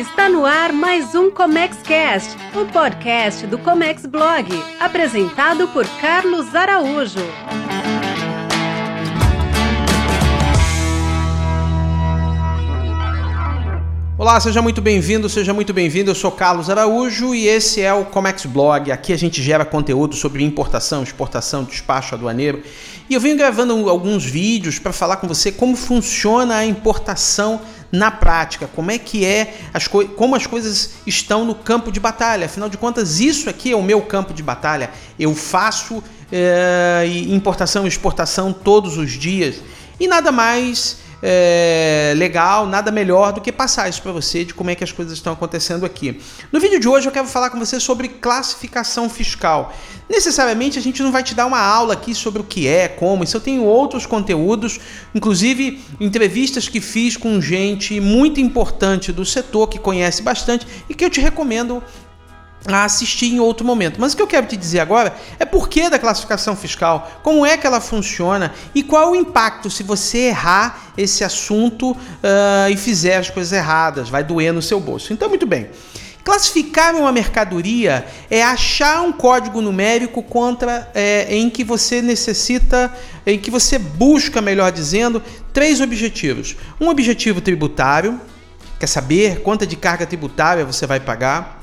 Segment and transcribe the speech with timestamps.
[0.00, 4.48] Está no ar mais um Comex Cast, o podcast do Comex Blog,
[4.80, 7.20] apresentado por Carlos Araújo.
[14.20, 16.10] Olá, seja muito bem-vindo, seja muito bem-vindo.
[16.10, 18.92] Eu sou Carlos Araújo e esse é o Comex Blog.
[18.92, 22.62] Aqui a gente gera conteúdo sobre importação, exportação, despacho aduaneiro.
[23.08, 28.10] E eu venho gravando alguns vídeos para falar com você como funciona a importação na
[28.10, 32.44] prática, como é que é as como as coisas estão no campo de batalha.
[32.44, 34.90] Afinal de contas, isso aqui é o meu campo de batalha.
[35.18, 39.62] Eu faço é, importação e exportação todos os dias
[39.98, 44.70] e nada mais é, legal, nada melhor do que passar isso para você de como
[44.70, 46.20] é que as coisas estão acontecendo aqui.
[46.50, 49.74] No vídeo de hoje eu quero falar com você sobre classificação fiscal.
[50.08, 53.22] Necessariamente a gente não vai te dar uma aula aqui sobre o que é, como,
[53.22, 54.80] isso eu tenho outros conteúdos,
[55.14, 61.04] inclusive entrevistas que fiz com gente muito importante do setor que conhece bastante e que
[61.04, 61.82] eu te recomendo
[62.66, 64.00] a assistir em outro momento.
[64.00, 67.44] Mas o que eu quero te dizer agora é por que da classificação fiscal, como
[67.44, 72.76] é que ela funciona e qual o impacto se você errar esse assunto uh, e
[72.76, 75.12] fizer as coisas erradas, vai doer no seu bolso.
[75.12, 75.68] Então, muito bem.
[76.22, 82.92] Classificar uma mercadoria é achar um código numérico contra é, em que você necessita,
[83.26, 85.22] em que você busca, melhor dizendo,
[85.52, 86.56] três objetivos.
[86.78, 88.20] Um objetivo tributário,
[88.78, 91.59] quer saber quanta de carga tributária você vai pagar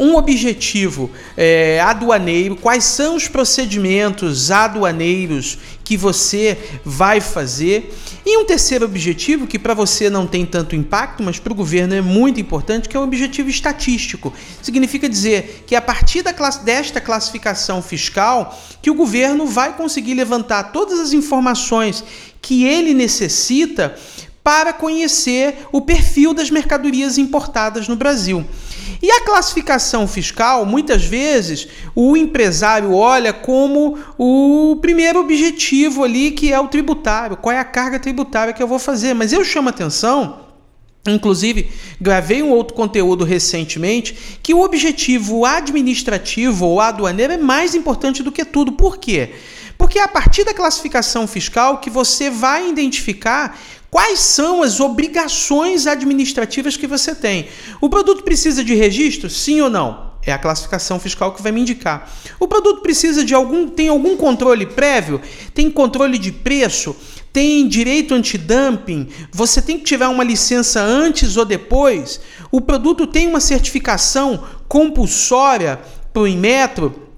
[0.00, 8.46] um objetivo é, aduaneiro, quais são os procedimentos aduaneiros que você vai fazer, e um
[8.46, 12.40] terceiro objetivo que para você não tem tanto impacto, mas para o governo é muito
[12.40, 14.32] importante, que é um objetivo estatístico.
[14.62, 20.72] Significa dizer que a partir classe, desta classificação fiscal, que o governo vai conseguir levantar
[20.72, 22.02] todas as informações
[22.40, 23.94] que ele necessita
[24.42, 28.44] para conhecer o perfil das mercadorias importadas no Brasil.
[29.02, 36.52] E a classificação fiscal, muitas vezes, o empresário olha como o primeiro objetivo ali, que
[36.52, 37.36] é o tributário.
[37.36, 39.14] Qual é a carga tributária que eu vou fazer?
[39.14, 40.50] Mas eu chamo atenção
[41.06, 48.22] Inclusive, gravei um outro conteúdo recentemente que o objetivo administrativo ou aduaneiro é mais importante
[48.22, 48.72] do que tudo.
[48.72, 49.30] Por quê?
[49.78, 53.58] Porque é a partir da classificação fiscal que você vai identificar
[53.90, 57.48] Quais são as obrigações administrativas que você tem?
[57.80, 59.28] O produto precisa de registro?
[59.28, 60.10] Sim ou não?
[60.24, 62.08] É a classificação fiscal que vai me indicar.
[62.38, 65.20] O produto precisa de algum tem algum controle prévio?
[65.52, 66.94] Tem controle de preço?
[67.32, 69.08] Tem direito antidumping?
[69.32, 72.20] Você tem que tiver uma licença antes ou depois?
[72.50, 75.80] O produto tem uma certificação compulsória
[76.12, 77.08] para o Inmetro?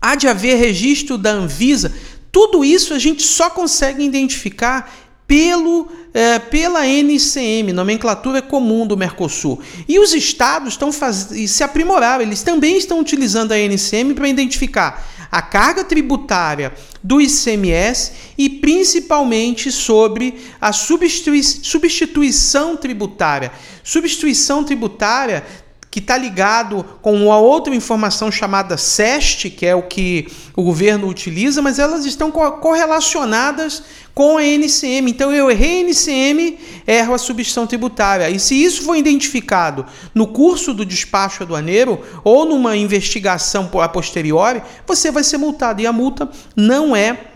[0.00, 1.92] Há de haver registro da Anvisa?
[2.32, 4.90] Tudo isso a gente só consegue identificar
[5.28, 9.60] pelo, é, pela NCM, nomenclatura comum do Mercosul.
[9.86, 15.42] E os estados estão se aprimoraram, eles também estão utilizando a NCM para identificar a
[15.42, 16.72] carga tributária
[17.04, 21.42] do ICMS e principalmente sobre a substitui...
[21.42, 23.52] substituição tributária.
[23.84, 25.44] Substituição tributária
[25.90, 31.08] que está ligado com uma outra informação chamada SEST, que é o que o governo
[31.08, 33.82] utiliza, mas elas estão correlacionadas
[34.14, 35.10] com a NCM.
[35.10, 38.28] Então eu errei a NCM, erro a substituição tributária.
[38.28, 44.60] E se isso for identificado no curso do despacho aduaneiro ou numa investigação a posteriori,
[44.86, 45.80] você vai ser multado.
[45.80, 47.27] E a multa não é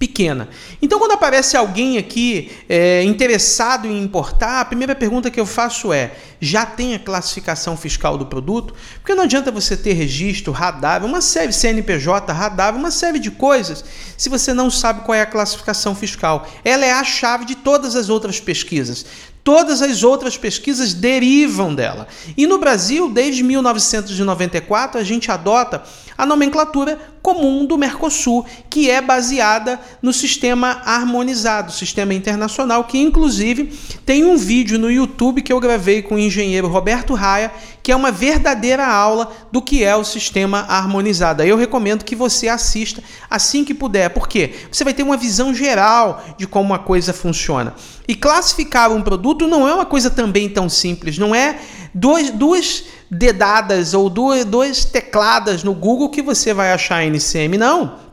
[0.00, 0.48] pequena.
[0.80, 5.92] Então, quando aparece alguém aqui é, interessado em importar, a primeira pergunta que eu faço
[5.92, 8.74] é: já tem a classificação fiscal do produto?
[8.94, 13.84] Porque não adianta você ter registro, radar, uma série CNPJ, radar, uma série de coisas,
[14.16, 16.48] se você não sabe qual é a classificação fiscal.
[16.64, 19.04] Ela é a chave de todas as outras pesquisas.
[19.42, 22.06] Todas as outras pesquisas derivam dela.
[22.36, 25.82] E no Brasil, desde 1994, a gente adota
[26.16, 33.72] a nomenclatura comum do Mercosul, que é baseada no sistema harmonizado, sistema internacional, que inclusive
[34.04, 37.50] tem um vídeo no YouTube que eu gravei com o engenheiro Roberto Raia,
[37.82, 41.42] que é uma verdadeira aula do que é o sistema harmonizado.
[41.42, 46.24] Eu recomendo que você assista assim que puder, porque você vai ter uma visão geral
[46.36, 47.74] de como a coisa funciona.
[48.06, 51.58] E classificar um produto não é uma coisa também tão simples, não é
[51.94, 58.10] dois, duas dedadas ou duas, duas tecladas no Google que você vai achar NCM, não.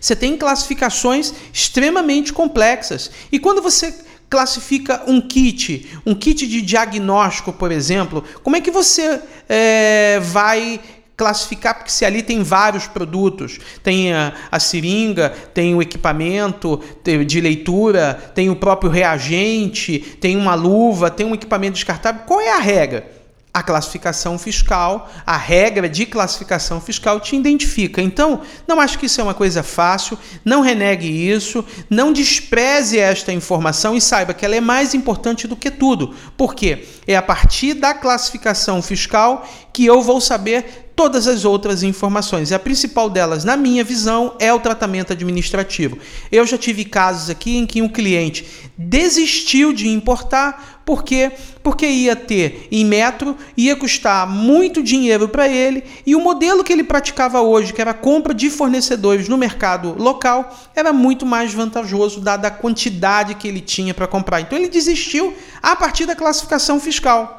[0.00, 3.10] Você tem classificações extremamente complexas.
[3.30, 3.94] E quando você
[4.28, 10.80] classifica um kit, um kit de diagnóstico, por exemplo, como é que você é, vai
[11.16, 16.80] classificar, porque se ali tem vários produtos, tem a, a seringa, tem o equipamento
[17.26, 22.52] de leitura, tem o próprio reagente, tem uma luva, tem um equipamento descartável, qual é
[22.52, 23.17] a regra?
[23.52, 28.00] A classificação fiscal, a regra de classificação fiscal te identifica.
[28.00, 33.32] Então, não acho que isso é uma coisa fácil, não renegue isso, não despreze esta
[33.32, 36.14] informação e saiba que ela é mais importante do que tudo.
[36.36, 42.50] Porque é a partir da classificação fiscal que eu vou saber todas as outras informações.
[42.50, 45.96] E a principal delas, na minha visão, é o tratamento administrativo.
[46.30, 48.44] Eu já tive casos aqui em que um cliente
[48.76, 51.30] desistiu de importar porque
[51.62, 56.72] porque ia ter em metro, ia custar muito dinheiro para ele e o modelo que
[56.72, 61.52] ele praticava hoje, que era a compra de fornecedores no mercado local, era muito mais
[61.52, 64.40] vantajoso dada a quantidade que ele tinha para comprar.
[64.40, 67.37] Então ele desistiu a partir da classificação fiscal.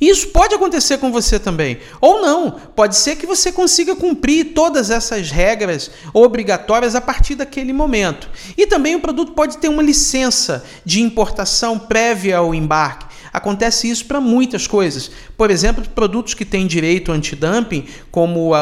[0.00, 1.78] Isso pode acontecer com você também.
[2.00, 7.72] Ou não, pode ser que você consiga cumprir todas essas regras obrigatórias a partir daquele
[7.72, 8.28] momento.
[8.56, 13.13] E também o produto pode ter uma licença de importação prévia ao embarque.
[13.34, 15.10] Acontece isso para muitas coisas.
[15.36, 18.56] Por exemplo, produtos que têm direito antidumping, como uh,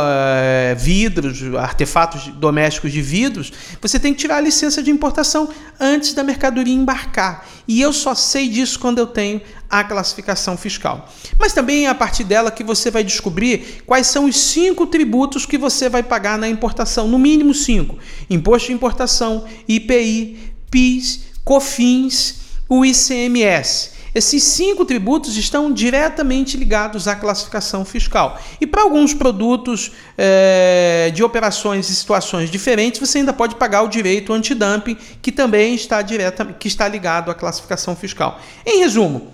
[0.74, 3.52] vidros, artefatos domésticos de vidros,
[3.82, 7.46] você tem que tirar a licença de importação antes da mercadoria embarcar.
[7.68, 11.06] E eu só sei disso quando eu tenho a classificação fiscal.
[11.38, 15.44] Mas também é a partir dela que você vai descobrir quais são os cinco tributos
[15.44, 17.98] que você vai pagar na importação, no mínimo cinco:
[18.30, 22.36] imposto de importação, IPI, PIS, COFINS,
[22.70, 24.00] o ICMS.
[24.14, 28.38] Esses cinco tributos estão diretamente ligados à classificação fiscal.
[28.60, 33.88] E para alguns produtos é, de operações e situações diferentes, você ainda pode pagar o
[33.88, 38.38] direito antidumping, que também está, direta, que está ligado à classificação fiscal.
[38.66, 39.32] Em resumo,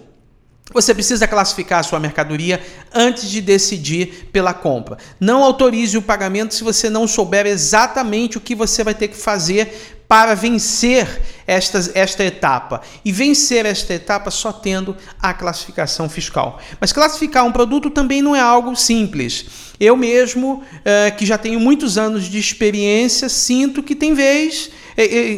[0.72, 2.60] você precisa classificar a sua mercadoria
[2.94, 4.98] antes de decidir pela compra.
[5.18, 9.16] Não autorize o pagamento se você não souber exatamente o que você vai ter que
[9.16, 11.06] fazer para vencer
[11.46, 12.80] esta, esta etapa.
[13.04, 16.58] E vencer esta etapa só tendo a classificação fiscal.
[16.80, 19.46] Mas classificar um produto também não é algo simples.
[19.78, 24.70] Eu mesmo, eh, que já tenho muitos anos de experiência, sinto que tem vez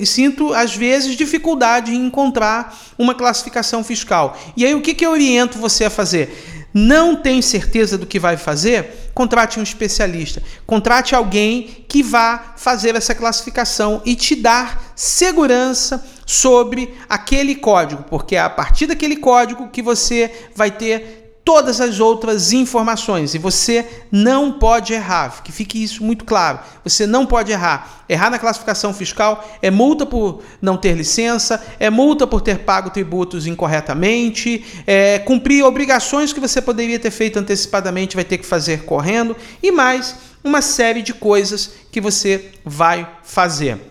[0.06, 4.38] sinto, às vezes, dificuldade em encontrar uma classificação fiscal.
[4.56, 6.59] E aí, o que, que eu oriento você a fazer?
[6.72, 9.10] Não tem certeza do que vai fazer?
[9.12, 10.42] Contrate um especialista.
[10.66, 18.36] Contrate alguém que vá fazer essa classificação e te dar segurança sobre aquele código, porque
[18.36, 23.86] é a partir daquele código que você vai ter todas as outras informações e você
[24.10, 25.42] não pode errar.
[25.42, 26.60] Que fique isso muito claro.
[26.84, 28.04] Você não pode errar.
[28.08, 32.90] Errar na classificação fiscal é multa por não ter licença, é multa por ter pago
[32.90, 38.84] tributos incorretamente, é cumprir obrigações que você poderia ter feito antecipadamente, vai ter que fazer
[38.84, 43.89] correndo e mais uma série de coisas que você vai fazer.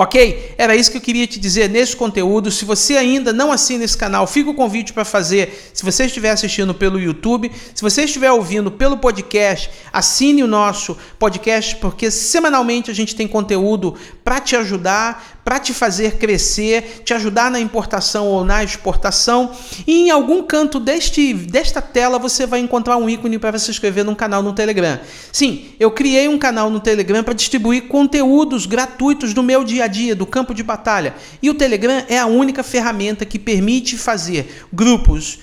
[0.00, 0.54] Ok?
[0.56, 2.52] Era isso que eu queria te dizer nesse conteúdo.
[2.52, 5.72] Se você ainda não assina esse canal, fica o convite para fazer.
[5.74, 10.96] Se você estiver assistindo pelo YouTube, se você estiver ouvindo pelo podcast, assine o nosso
[11.18, 17.14] podcast, porque semanalmente a gente tem conteúdo para te ajudar, para te fazer crescer, te
[17.14, 19.50] ajudar na importação ou na exportação.
[19.86, 24.04] E em algum canto deste, desta tela você vai encontrar um ícone para se inscrever
[24.04, 25.00] num canal no Telegram.
[25.32, 29.86] Sim, eu criei um canal no Telegram para distribuir conteúdos gratuitos do meu dia a
[29.86, 31.14] dia, do campo de batalha.
[31.42, 35.38] E o Telegram é a única ferramenta que permite fazer grupos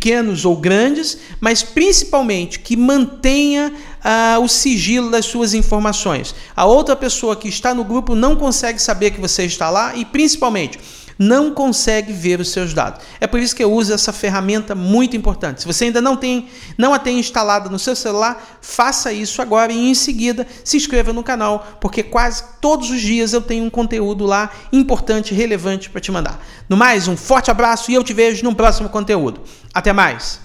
[0.00, 3.70] pequenos ou grandes, mas principalmente que mantenha
[4.02, 6.34] ah, o sigilo das suas informações.
[6.56, 10.06] A outra pessoa que está no grupo não consegue saber que você está lá e
[10.06, 10.78] principalmente
[11.20, 13.04] não consegue ver os seus dados.
[13.20, 15.60] É por isso que eu uso essa ferramenta muito importante.
[15.60, 16.48] Se você ainda não tem,
[16.78, 21.12] não a tem instalada no seu celular, faça isso agora e em seguida se inscreva
[21.12, 26.00] no canal, porque quase todos os dias eu tenho um conteúdo lá importante, relevante para
[26.00, 26.40] te mandar.
[26.66, 29.42] No mais, um forte abraço e eu te vejo no próximo conteúdo.
[29.74, 30.40] Até mais.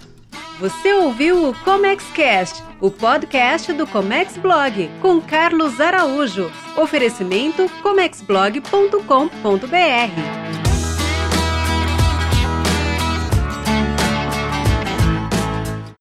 [0.60, 6.52] Você ouviu o ComexCast, o podcast do Comex Blog, com Carlos Araújo.
[6.78, 10.65] Oferecimento comexblog.com.br.